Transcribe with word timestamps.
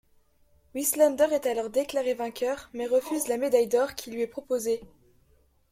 Wieslander 0.73 1.27
est 1.31 1.45
alors 1.45 1.69
déclaré 1.69 2.15
vainqueur 2.15 2.71
mais 2.73 2.87
refuse 2.87 3.27
la 3.27 3.37
médaille 3.37 3.67
d'or 3.67 3.93
qui 3.93 4.09
lui 4.09 4.21
est 4.23 4.27
proposée. 4.27 4.81